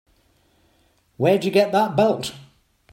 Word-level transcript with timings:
Where'd 1.17 1.45
you 1.45 1.51
get 1.51 1.71
that 1.73 1.95
belt? 1.95 2.33